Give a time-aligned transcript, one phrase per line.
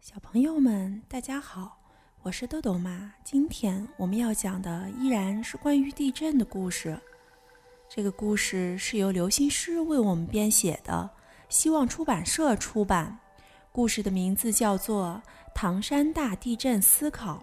[0.00, 1.78] 小朋友们，大家好，
[2.22, 3.12] 我是豆豆妈。
[3.22, 6.98] 今天我们要讲的依然是关于地震的故事。
[7.86, 11.10] 这个故事是由刘心诗为我们编写的，
[11.50, 13.18] 希望出版社出版。
[13.72, 15.20] 故事的名字叫做
[15.54, 17.36] 《唐山大地震思考》。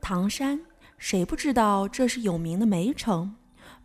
[0.00, 0.60] 唐山，
[0.98, 3.36] 谁不知道这是有名的煤城？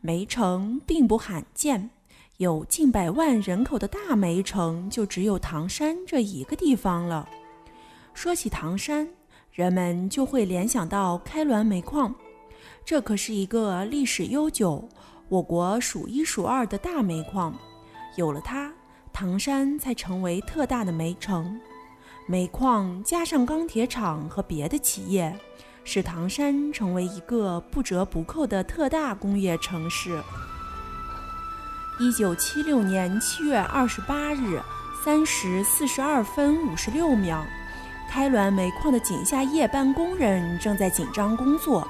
[0.02, 1.92] 煤城并不罕见。
[2.38, 7.28] 有近百万人口的大煤城，就只有唐山这一个地方了。
[8.14, 9.08] 说起唐山，
[9.52, 12.14] 人们就会联想到开滦煤矿，
[12.86, 14.88] 这可是一个历史悠久、
[15.30, 17.58] 我国数一数二的大煤矿。
[18.18, 18.72] 有了它，
[19.12, 21.60] 唐山才成为特大的煤城。
[22.28, 25.36] 煤矿加上钢铁厂和别的企业，
[25.84, 30.22] 使唐山成为一个不折不扣的特大工业城市。
[32.00, 34.62] 一九七六年七月二十八日
[35.04, 37.44] 三时四十二分五十六秒，
[38.08, 41.88] 开滦煤矿的井下夜班工人正在紧张工作，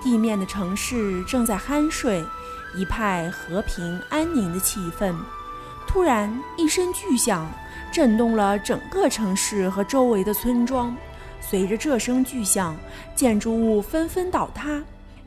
[0.00, 2.24] 地面的城市正在酣睡，
[2.76, 5.12] 一派和平安宁的气氛。
[5.88, 7.50] 突然，一声巨响
[7.90, 10.96] 震动了整个城市和周围的村庄。
[11.40, 12.76] 随着这声巨响，
[13.16, 14.80] 建筑物纷纷倒塌。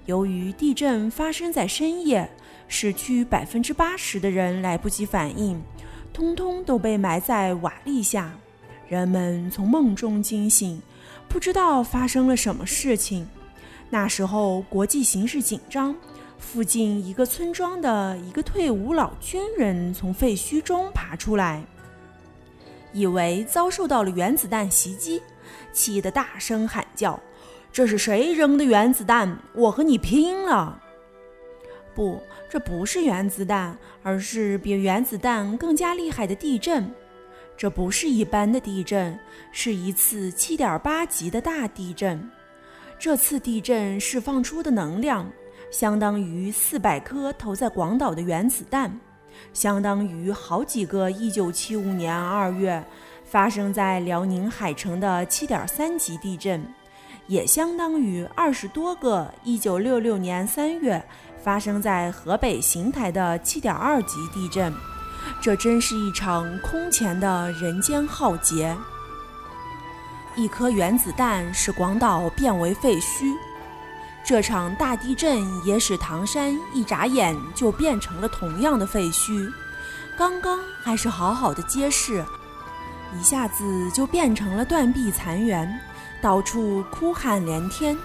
[0.06, 2.30] 由于地震发生在深夜。
[2.68, 5.62] 市区百分之八十的人来不及反应，
[6.12, 8.32] 通通都被埋在瓦砾下。
[8.88, 10.82] 人们从梦中惊醒，
[11.28, 13.28] 不知道发生了什么事情。
[13.90, 15.96] 那时候国际形势紧张，
[16.38, 21.64] 附近一个村庄的一个退伍老军人从废墟中爬出来，
[22.94, 25.22] 以为遭受到了原子弹袭击，
[25.72, 27.20] 气得大声喊叫
[27.72, 29.40] ：“这是谁扔的原子弹？
[29.54, 30.82] 我和你拼了！”
[31.96, 36.94] 不，这不是原子弹，而是比原子弹更加厉害的地震。
[37.58, 39.18] 这不是一般的地震，
[39.54, 42.30] 是一次7.8级的大地震。
[43.00, 45.32] 这次地震释放出的能量，
[45.72, 49.00] 相当于400颗投在广岛的原子弹，
[49.54, 52.84] 相当于好几个1975年2月
[53.24, 56.66] 发生在辽宁海城的7.3级地震，
[57.28, 61.02] 也相当于二十多个1966年3月。
[61.46, 64.74] 发生在河北邢台的7.2级地震，
[65.40, 68.76] 这真是一场空前的人间浩劫。
[70.36, 73.32] 一颗原子弹使广岛变为废墟，
[74.26, 79.48] 这场大地震也使唐山一眨眼就变成了同样的废墟。
[80.18, 82.26] 刚刚还是好好的街市，
[83.16, 85.72] 一下子就变成了断壁残垣，
[86.24, 87.96] 到处哭喊连天。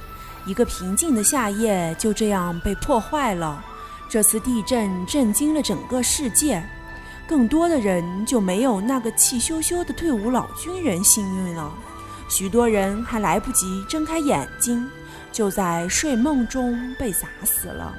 [0.47, 3.65] 一个平静的夏夜就这样被破坏了。
[4.09, 6.62] 这次地震震惊了整个世界，
[7.28, 11.73] 更多的人就没有那个气咻咻的退伍老军人幸运了。
[12.28, 14.89] 许多人还来不及睁开眼睛，
[15.31, 17.95] 就在睡梦中被砸死了。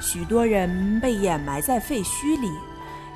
[0.00, 2.50] 许多人被掩埋在废墟里，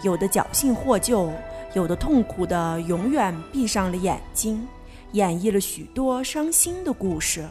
[0.02, 1.30] 有的侥幸获救，
[1.74, 4.66] 有的痛苦的永远闭上了眼睛，
[5.12, 7.46] 演绎了许多伤心的故事。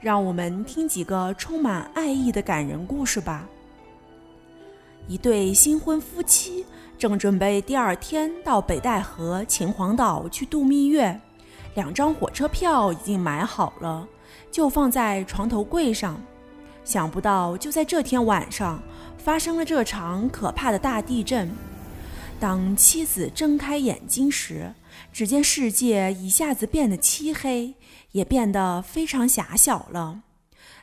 [0.00, 3.48] 让我们听几个充满爱意的感人故事吧。
[5.08, 6.64] 一对新婚夫妻
[6.98, 11.18] 正准备第二天到北戴河、秦皇岛去度蜜月，
[11.74, 14.06] 两张火车票已经买好了，
[14.50, 16.20] 就放在床头柜上。
[16.84, 18.80] 想不到就在这天晚上，
[19.18, 21.50] 发生了这场可怕的大地震。
[22.40, 24.72] 当妻子睁开眼睛时，
[25.12, 27.74] 只见世界一下子变得漆黑。
[28.12, 30.22] 也变得非常狭小了。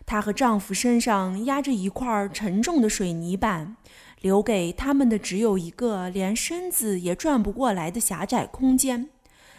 [0.06, 3.76] 她和丈夫身上压着一块沉重的水泥板，
[4.22, 9.10] 留给他们的只有一个连身子也转不过来的狭窄空间。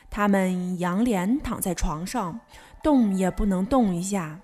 [0.08, 2.38] 他们仰脸躺在床上，
[2.84, 4.38] 动也不能动一下。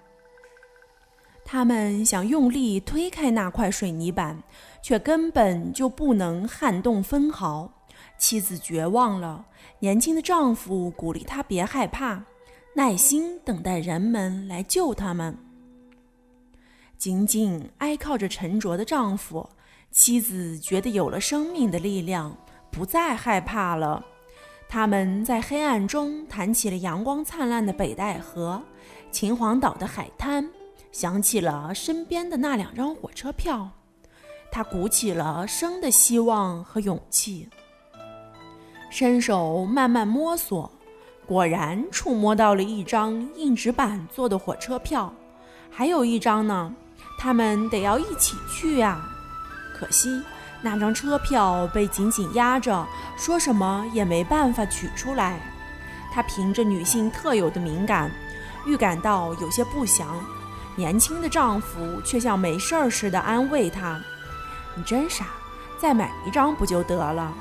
[1.45, 4.43] 他们想用力推开那块水泥板，
[4.83, 7.82] 却根本就不能撼动分毫。
[8.19, 9.45] 妻子绝望了，
[9.81, 12.25] 年轻的丈夫鼓励她别害怕。
[12.75, 15.37] 耐心等待人们来救他们。
[16.97, 19.47] 紧紧挨靠着沉着的丈夫，
[19.91, 22.35] 妻子觉得有了生命的力量，
[22.71, 24.03] 不再害怕了。
[24.71, 28.63] 他们在黑暗中谈起了阳光灿烂的北戴河、
[29.11, 30.49] 秦皇岛的海滩，
[30.93, 33.69] 想起了身边的那两张火车票。
[34.51, 37.51] 他鼓起了生的希望和勇气，
[38.93, 40.71] 伸手慢慢摸索。
[41.25, 45.11] 果然触摸到了一张硬纸板做的火车票，
[45.71, 46.75] 还有一张呢。
[47.19, 49.03] 他们得要一起去呀。
[49.75, 50.23] 可惜
[50.61, 52.87] 那张车票被紧紧压着，
[53.17, 55.41] 说什么也没办法取出来。
[56.13, 58.11] 她凭着女性特有的敏感，
[58.67, 60.07] 预感到有些不祥。
[60.77, 63.99] 年轻的丈夫却像没事儿似的安慰她
[64.77, 65.29] ：“你真傻，
[65.79, 67.33] 再买一张不就得了？”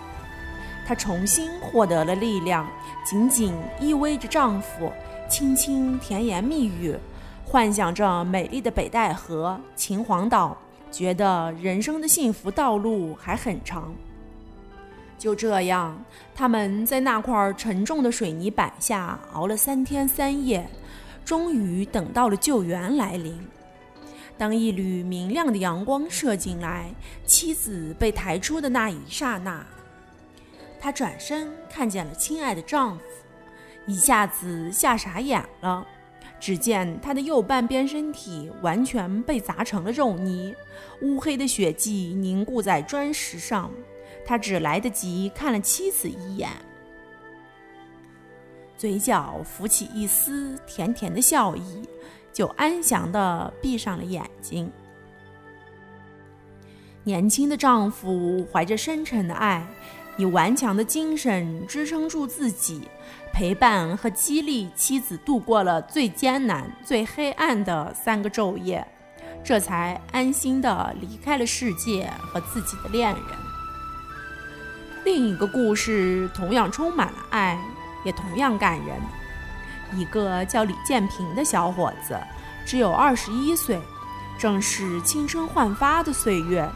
[0.86, 2.68] 她重新获得了力量，
[3.06, 4.92] 紧紧依偎着丈夫，
[5.30, 6.96] 轻轻甜言蜜语，
[7.46, 10.58] 幻想着美丽的北戴河、秦皇岛，
[10.92, 13.94] 觉得人生的幸福道路还很长。
[15.18, 16.04] 就这样，
[16.36, 20.68] 他们在那块沉重的水泥板下熬了三天三夜。
[21.24, 23.40] 终于等到了救援来临。
[24.40, 26.88] 当一缕明亮的阳光射进来，
[27.28, 29.64] 妻子被抬出的那一刹那，
[30.82, 33.04] 她转身看见了亲爱的丈夫，
[33.86, 35.88] 一下子吓傻眼了。
[36.40, 40.56] 只见他的右半边身体完全被砸成了肉泥，
[41.04, 43.72] 乌黑的血迹凝固在砖石上。
[44.26, 46.50] 他只来得及看了妻子一眼。
[48.76, 51.88] 嘴角浮起一丝甜甜的笑意，
[52.34, 54.72] 就安详地闭上了眼睛。
[57.04, 59.68] 年轻的丈夫怀着深沉的爱，
[60.18, 62.88] 以顽强的精神支撑住自己，
[63.32, 68.86] 陪伴和激励妻子度过了最艰难、最黑暗的三个昼夜，
[69.44, 73.24] 这才安心地离开了世界和自己的恋人。
[75.04, 77.60] 另一个故事同样充满了爱。
[78.04, 79.00] 也同样感人。
[79.94, 82.18] 一个叫李建平的小伙子，
[82.66, 83.80] 只有二十一岁，
[84.40, 86.68] 正是青春焕发的岁月。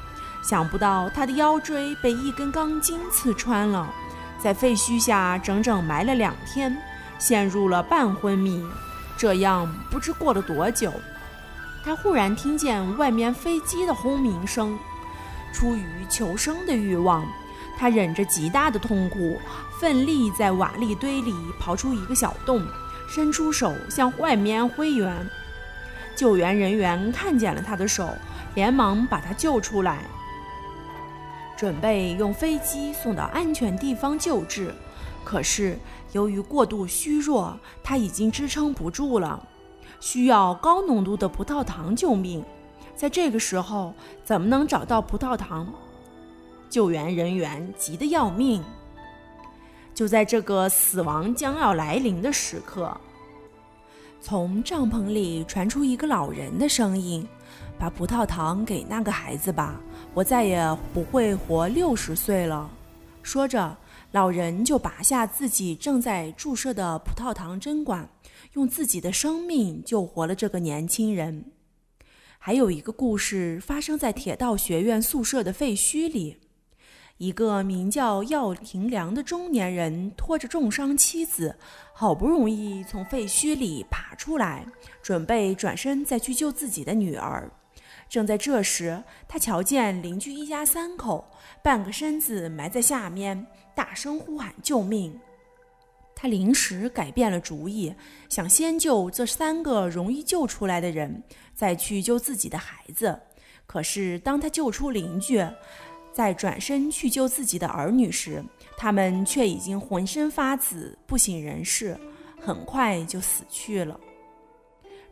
[0.48, 3.92] 想不到他的腰椎被一根钢筋刺穿了，
[4.38, 6.78] 在废墟下整整埋了两天，
[7.18, 8.64] 陷入了半昏迷。
[9.18, 10.94] 这样不知过了多久，
[11.84, 14.78] 他忽然听见外面飞机的轰鸣声。
[15.52, 17.26] 出于求生的欲望。
[17.78, 19.38] 他忍着极大的痛苦，
[19.82, 22.66] 奋力在瓦砾堆里刨出一个小洞，
[23.10, 25.30] 伸出手向外面挥援。
[26.16, 28.18] 救援人员看见了他的手，
[28.54, 30.06] 连忙把他救出来，
[31.56, 34.74] 准备用飞机送到安全地方救治。
[35.24, 35.78] 可是
[36.12, 39.48] 由于过度虚弱，他已经支撑不住了，
[40.00, 42.44] 需要高浓度的葡萄糖救命。
[42.96, 43.94] 在这个时候，
[44.24, 45.74] 怎么能找到葡萄糖？
[46.70, 48.64] 救援人员急得要命。
[49.94, 52.96] 就在这个死亡将要来临的时刻，
[54.22, 57.26] 从帐篷里传出一个老人的声音
[57.80, 59.80] ：“把葡萄糖给那个孩子吧，
[60.16, 60.58] 我再也
[60.94, 62.72] 不会活六十岁了。”
[63.22, 63.78] 说着，
[64.12, 68.08] 老人就拔下自己正在注射的葡萄糖针管，
[68.54, 71.52] 用自己的生命救活了这个年轻人。
[72.40, 76.40] 还有一个故事发生在铁道学院宿舍的废墟里。
[77.18, 81.58] 一个名叫药廷良的中年人拖着重伤妻子，
[81.94, 84.66] 好不容易从废墟里爬出来，
[85.02, 87.50] 准备转身再去救自己的女儿。
[88.08, 91.26] 正在这时，他瞧见邻居一家三口
[91.64, 95.20] 半个身子埋在下面，大声呼喊救命。
[96.16, 97.94] 他临时改变了主意，
[98.30, 101.22] 想先救这三个容易救出来的人，
[101.54, 103.20] 再去救自己的孩子。
[103.66, 105.46] 可是，当他救出邻居，
[106.14, 108.42] 在转身去救自己的儿女时，
[108.78, 112.00] 他们却已经浑身发紫，不省人事，
[112.40, 114.00] 很快就死去了。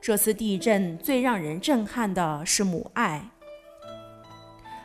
[0.05, 3.29] 这次地震最让人震撼的是母爱。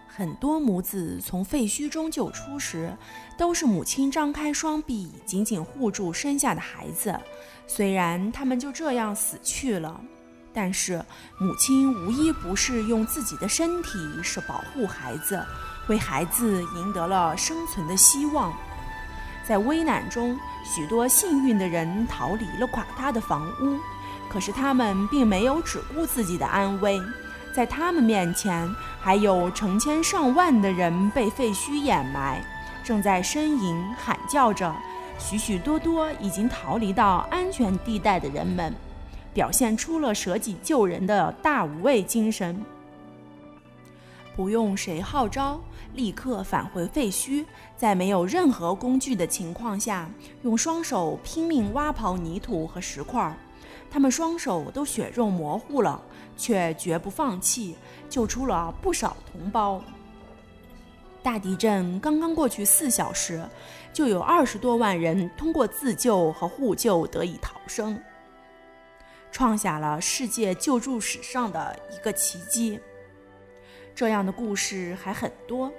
[0.07, 2.97] 很多母子从废墟中救出时，
[3.37, 7.19] 都是母亲张开双臂，紧紧护住生下的孩子。
[7.67, 10.01] 虽然他们就这样死去了，
[10.53, 11.05] 但是
[11.41, 15.45] 母亲无一不是用自己的身体是保护孩子。
[15.89, 18.57] 为孩子赢得了生存的希望，
[19.45, 23.81] 在危难中，许多幸运的人逃离了垮塌的房屋，
[24.29, 27.01] 可是他们并没有只顾自己的安危，
[27.53, 28.69] 在他们面前，
[29.01, 32.45] 还有成千上万的人被废墟掩埋，
[32.85, 34.75] 正在呻吟喊叫着。
[35.19, 38.73] 许许多多已经逃离到安全地带的人们，
[39.35, 42.65] 表现出了舍己救人的大无畏精神。
[44.37, 45.61] 不用谁号召，
[45.95, 47.45] 立刻返回废墟，
[47.77, 50.09] 在没有任何工具的情况下，
[50.43, 53.37] 用双手拼命挖刨泥土和石块儿。
[53.91, 56.01] 他们双手都血肉模糊了，
[56.37, 57.77] 却绝不放弃，
[58.09, 59.83] 救出了不少同胞。
[61.23, 63.45] 大地震刚刚过去四小时，
[63.93, 68.01] 就有二十多万人通过自救和互救得以逃生，
[69.33, 72.79] 创下了世界救助史上的一个奇迹。
[73.95, 75.73] 这样的故事还很多，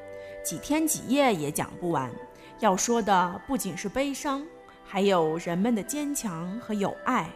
[0.44, 2.12] 几天几夜也讲不完。
[2.60, 4.46] 要说的不仅是悲伤，
[4.86, 7.30] 还有人们的坚强和友爱。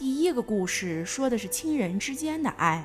[0.00, 2.82] 第一个故事说的是亲人之间的爱，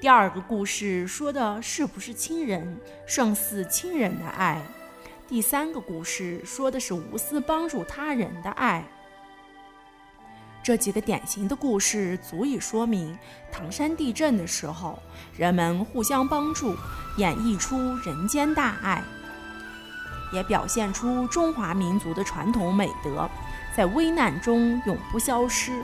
[0.00, 4.62] 第二个故事说的是不是亲人胜似亲人的爱，
[5.26, 8.84] 第三个故事说的是无私帮助他人的爱。
[10.62, 13.18] 这几个典型的故事足以说明，
[13.50, 15.02] 唐山地震的时候，
[15.36, 16.76] 人们互相帮助，
[17.16, 19.02] 演绎出人间大爱，
[20.32, 23.28] 也表现出中华民族的传统美德，
[23.76, 25.82] 在危难中永不消失。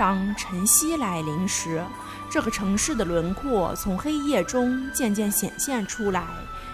[0.00, 1.84] 当晨曦来临时，
[2.30, 6.24] 这个城市的轮廓从黑夜中渐渐显现出来，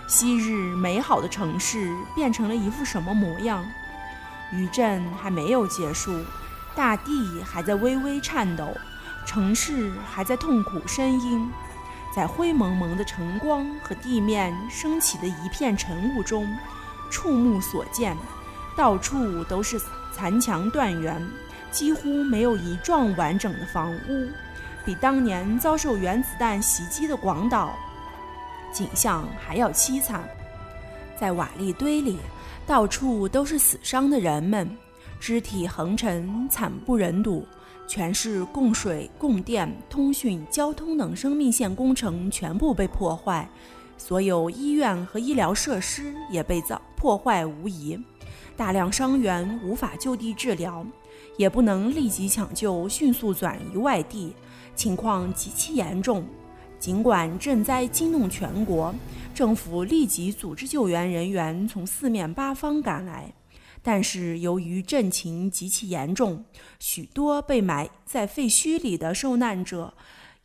[0.07, 3.67] 昔日美好的城市变成了一副什么模样？
[4.53, 6.25] 余震还没有结束。
[6.77, 8.73] 大地还在微微颤抖，
[9.27, 11.51] 城市还在痛苦呻吟，
[12.15, 16.47] 在灰蒙蒙的晨光和地面升起的一片晨雾中，
[17.11, 18.17] 触目所见，
[18.77, 19.81] 到处都是
[20.13, 21.21] 残墙断垣，
[21.71, 24.29] 几乎没有一幢完整的房屋，
[24.85, 27.77] 比当年遭受原子弹袭击的广岛
[28.73, 30.29] 景象还要凄惨。
[31.19, 32.19] 在瓦砾堆里，
[32.67, 34.69] 到处都是死伤的人们。
[35.19, 37.47] 肢体横陈，惨不忍睹。
[37.89, 43.49] 全市供水、供电、通讯、交通等生命线工程全部被破坏，
[43.97, 47.99] 所有医院和医疗设施也被遭破坏无疑。
[48.57, 50.85] 大量伤员无法就地治疗，
[51.37, 54.33] 也不能立即抢救，迅速转移外地，
[54.75, 56.27] 情况极其严重。
[56.79, 58.95] 尽管震灾惊动全国，
[59.35, 63.33] 政府立即组织救援人员从四面八方赶来。
[63.83, 66.45] 但是由于震情极其严重，
[66.81, 69.95] 许多被埋在废墟里的受难者，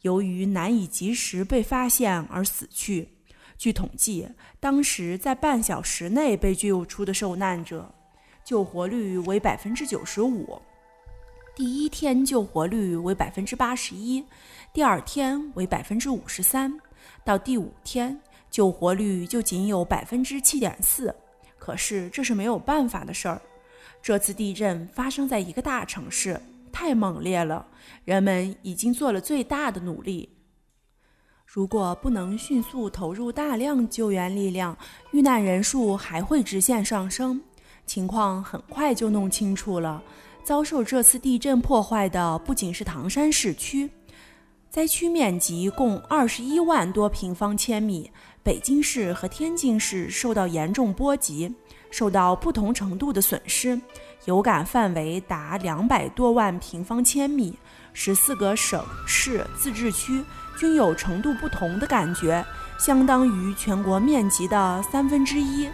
[0.01, 3.09] 由于难以及时被发现而死去。
[3.57, 4.27] 据统计，
[4.59, 7.93] 当时在半小时内被救出的受难者，
[8.51, 10.61] 救活率为百分之九十五。
[11.55, 14.21] 第一天救活率为百分之八十一，
[14.73, 16.77] 第二天为百分之五十三，
[17.23, 21.15] 到第五天救活率就仅有百分之七点四。
[21.57, 23.41] 可是这是没有办法的事儿。
[24.01, 26.37] 这次地震发生在一个大城市，
[26.73, 27.65] 太猛烈了。
[28.03, 30.27] 人们已经做了最大的努力。
[31.45, 34.77] 如果不能迅速投入大量救援力量，
[35.11, 37.41] 遇难人数还会直线上升。
[37.91, 40.01] 情况很快就弄清楚了。
[40.45, 43.89] 遭受这次地震破坏的不仅是唐山市区，
[44.69, 48.09] 灾区面积共二十一万多平方千米。
[48.41, 51.53] 北京市和天津市受到严重波及，
[51.91, 53.77] 受到不同程度的损失，
[54.23, 57.59] 有感范围达两百多万平方千米。
[57.91, 60.23] 十四个省市自治区
[60.57, 62.41] 均有程度不同的感觉，
[62.79, 65.67] 相当于全国面积的三分之一。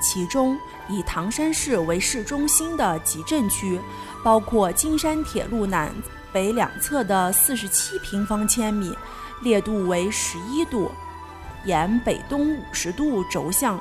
[0.00, 3.80] 其中，以唐山市为市中心的集镇区，
[4.22, 5.92] 包括金山铁路南
[6.32, 8.96] 北两侧的四十七平方千米，
[9.42, 10.90] 烈度为十一度。
[11.64, 13.80] 沿北东五十度轴向，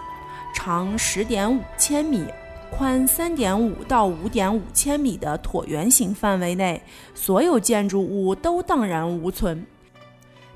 [0.53, 2.25] 长十点五千米，
[2.71, 6.81] 宽三点五到五点五千米的椭圆形范围内，
[7.13, 9.65] 所有建筑物都荡然无存。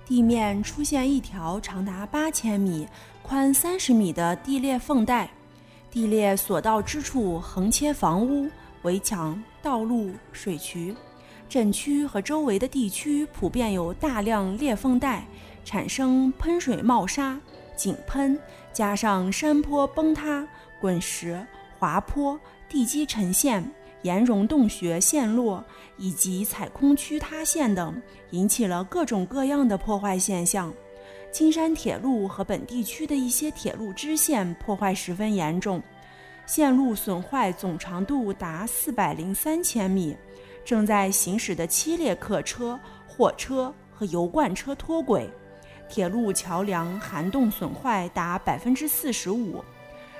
[0.04, 2.88] 地面出现一条长达八千米、
[3.22, 5.30] 宽三十米的地裂缝带，
[5.92, 8.50] 地裂所到之处横切房屋、
[8.84, 10.96] 围墙、道路、水渠。
[11.50, 15.26] 镇区和周围的地区普遍有大量裂缝带。
[15.64, 17.40] 产生喷水冒沙、
[17.76, 18.38] 井喷，
[18.74, 20.46] 加上山坡崩塌、
[20.82, 21.40] 滚石、
[21.78, 23.64] 滑坡、地基沉陷、
[24.02, 25.64] 岩溶洞穴陷落
[25.98, 30.74] 以及采空区塌陷等，引起了各种各样的破坏现象。
[31.32, 35.82] 金山铁路和本地区的一些铁路支线破坏十分严重，
[36.46, 40.16] 线路损坏总长度达四百零三千米，
[40.66, 45.30] 正在行驶的七列客车、货车和油罐车脱轨。
[45.88, 49.64] 铁路桥梁涵洞损坏达百分之四十五，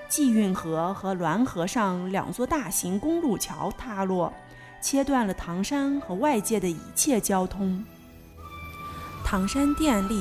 [0.08, 4.34] 济运河和滦河上两座大型公路桥塌落，
[4.82, 7.84] 切断了唐山和外界的一切交通。
[9.24, 10.16] 唐山电力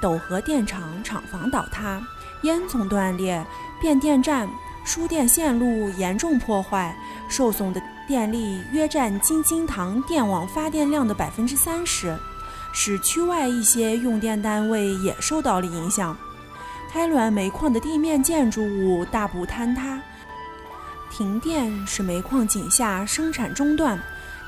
[0.00, 2.00] 斗河电厂厂房倒塌，
[2.42, 3.44] 烟囱断裂，
[3.80, 4.48] 变电站、
[4.84, 6.96] 输电线路严重破坏，
[7.28, 12.16] 受损的电力约占京津唐电网发电量的百分之三十。
[12.70, 16.16] 使区外一些用电单位也受到了影响，
[16.92, 20.00] 开滦煤矿的地面建筑物大部坍塌，
[21.10, 23.98] 停电使煤矿井下生产中断，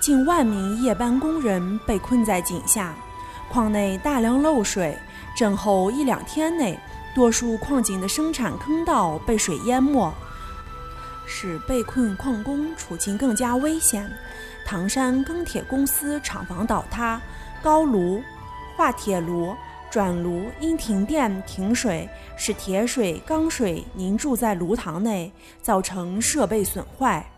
[0.00, 2.95] 近万名夜班工人被困在井下，
[3.49, 4.97] 矿内大量漏水，
[5.37, 6.79] 震后一两天内
[7.15, 10.13] 多数矿井的生产坑道被水淹没，
[11.27, 14.11] 使被困矿工处境更加危险。
[14.67, 17.21] 唐山钢铁公司厂房倒塌，
[17.63, 18.23] 高炉、
[18.77, 19.55] 化铁炉。
[19.91, 27.29] 转炉因停电停水，使铁水、钢水凝注在炉膛内，造成设备损坏。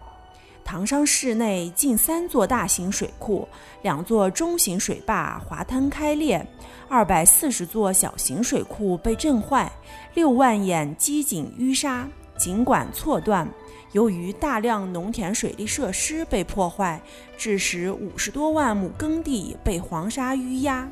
[0.65, 3.47] 唐山市内近三座大型水库、
[3.83, 6.47] 两座中型水坝滑滩开裂，
[6.89, 9.71] 二百四十座小型水库被震坏，
[10.15, 13.49] 六万眼机井淤沙，井管错断。
[13.93, 17.01] 由于大量农田水利设施被破坏，
[17.37, 20.89] 致使五十多万亩耕地被黄沙淤压。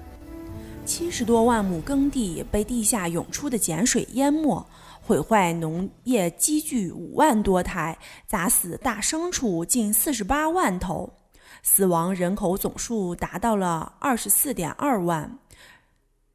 [0.85, 4.67] 七十多万亩耕地被地下涌出的碱水淹没，
[5.03, 11.13] 毁坏农业机具五万多台，砸死大牲畜近四十八万头，
[11.63, 15.39] 死亡人口总数达到了二十四点二万，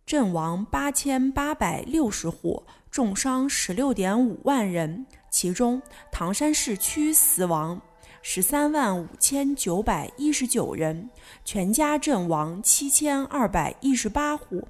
[0.05, 5.81] 阵亡八千八百六十户，重伤十六点五万人，其中
[6.11, 7.81] 唐山市区死亡。
[8.27, 11.07] 十三万五千九百一十九人，
[11.43, 14.67] 全家阵亡七千二百一十八户，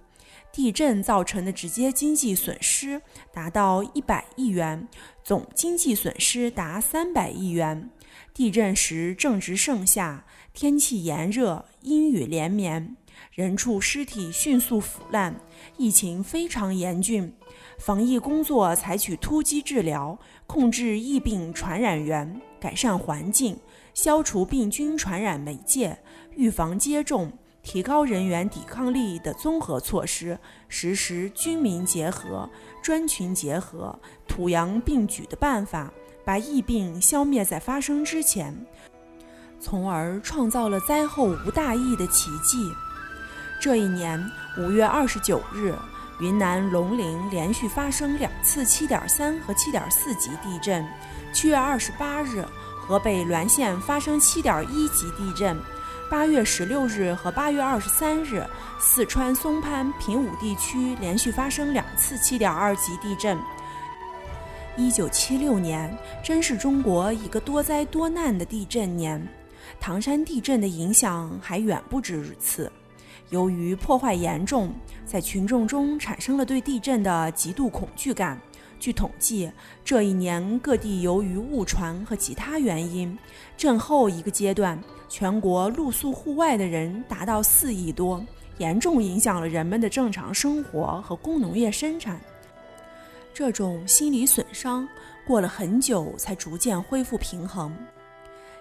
[0.56, 3.02] 地震造成的直接经济损失
[3.34, 4.88] 达到一百亿元，
[5.22, 7.90] 总经济损失达三百亿元。
[8.34, 12.96] 地震时正值盛夏，天气炎热，阴雨连绵，
[13.34, 15.36] 人畜尸体迅速腐烂，
[15.76, 17.34] 疫情非常严峻。
[17.78, 22.40] 防疫工作采取突击治疗，控制疫病传染源。
[22.62, 23.60] 改善环境，
[23.94, 26.00] 消除病菌传染媒介，
[26.38, 27.32] 预防接种，
[27.66, 30.38] 提高人员抵抗力的综合措施，
[30.70, 32.48] 实施军民结合、
[32.82, 35.92] 专群结合、土洋并举的办法，
[36.24, 38.56] 把疫病消灭在发生之前，
[39.60, 42.72] 从而创造了灾后无大疫的奇迹。
[43.60, 44.24] 这一年
[44.60, 45.74] 五月二十九日，
[46.22, 50.88] 云南龙陵连续发生两次七点三和七点四级地震。
[51.34, 52.46] 七月二十八日，
[52.80, 55.58] 河北滦县发生七点一级地震；
[56.08, 58.46] 八月十六日和八月二十三日，
[58.80, 63.38] 四川松潘、平武地区连续发生两次七点二级地震。
[64.78, 69.28] 一九七六年真是中国一个多灾多难的地震年。
[69.80, 72.72] 唐山地震的影响还远不止如此，
[73.30, 74.72] 由于破坏严重，
[75.08, 78.40] 在群众中产生了对地震的极度恐惧感。
[78.80, 79.52] 据统计，
[79.84, 83.18] 这一年各地由于误传和其他原因，
[83.58, 88.24] 震后一个阶段，全国露宿户外的人达到四亿多，
[88.58, 92.20] 严重影响了人们的正常生活和工农业生产。
[93.34, 94.88] 这种心理损伤
[95.28, 97.76] 过了很久才逐渐恢复平衡。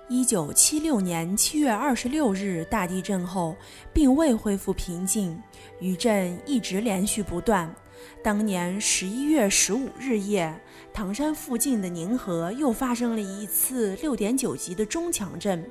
[0.09, 3.57] 一九七六年七月二十六日大地震后，
[3.93, 5.41] 并未恢复平静，
[5.81, 7.75] 余震一直连续不断。
[8.23, 10.55] 当年十一月十五日夜，
[10.93, 15.65] 唐山附近的宁河又发生了一次六点九级的中强震。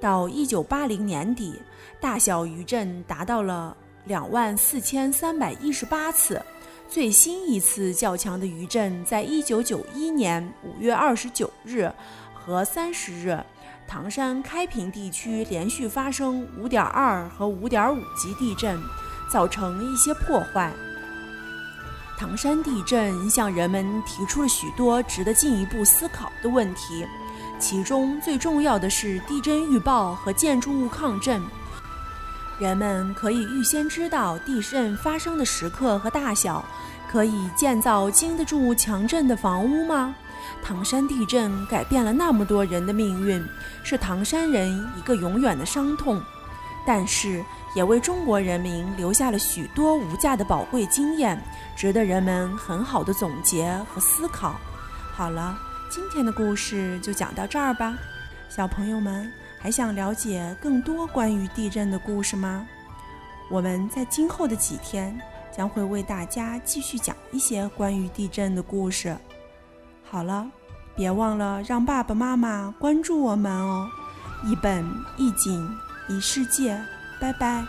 [0.00, 1.60] 到一九八零年底，
[2.00, 6.40] 大小余震达到了两万四千三百一十八次。
[6.86, 11.90] 最新一次较强的余震，在一九九一年五月二十九日
[12.34, 13.42] 和三十日，
[13.88, 18.78] 唐山开平地区连续发生五点二和五点五级地震，
[19.32, 20.70] 造成一些破坏。
[22.16, 27.04] 唐山地震向人们提出了许多值得进一步思考的问题，
[27.64, 31.42] 其中最重要的是地震预报和建筑物抗震。
[32.58, 36.62] 人们可以预先知道地震发生的时刻和大小，
[37.10, 40.14] 可以建造经得住强震的房屋吗？
[40.62, 43.42] 唐山地震改变了那么多人的命运，
[43.82, 46.20] 是唐山人一个永远的伤痛，
[46.86, 47.42] 但是
[47.74, 51.42] 也为中国人民留下了许多无价的宝贵经验。
[51.74, 54.54] 值得人们很好的总结和思考。
[55.14, 55.58] 好了，
[55.90, 57.96] 今天的故事就讲到这儿吧。
[58.48, 62.66] 小朋友们还想了解更多关于地震的故事吗？
[63.50, 65.18] 我们在今后的几天
[65.54, 69.16] 将会为大家继续讲一些关于地震的故事。
[70.02, 70.46] 好了，
[70.96, 73.88] 别忘了让爸爸妈妈关注我们哦！
[74.44, 74.84] 一本
[75.16, 75.76] 一景
[76.08, 76.80] 一世界，
[77.20, 77.64] 拜拜。